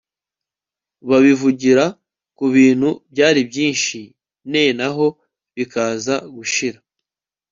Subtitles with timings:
[1.09, 1.85] babivugira
[2.37, 3.99] kubintu byari byinshi
[4.53, 5.05] nenaho
[5.55, 6.79] bikaza gushira